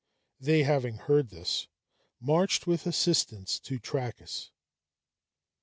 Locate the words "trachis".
3.79-4.49